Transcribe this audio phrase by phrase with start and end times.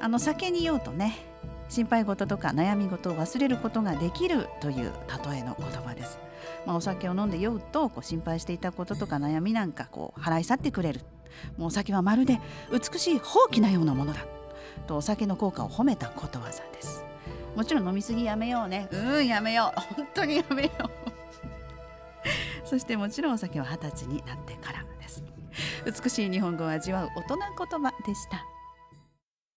[0.00, 1.16] あの酒に酔うとね
[1.68, 4.92] 心配事とか悩み事を忘れることができるという
[5.30, 6.18] 例えの言葉です、
[6.64, 11.00] まあ、お酒を飲んで酔うとこう心配していたこととか悩みなんかこう払い去ってくれる。
[11.56, 12.40] もうお酒はまるで
[12.72, 14.24] 美しいほうきなようなものだ。
[14.86, 17.04] とお酒の効果を褒めたことわざです。
[17.54, 18.88] もちろん飲みすぎやめようね。
[18.90, 19.94] うんやめよう。
[19.94, 20.90] 本当にやめよう。
[22.64, 25.22] そしてもちろんお酒は二十歳になってからです。
[25.84, 28.55] 美しい日本語を味わう大人言葉でした。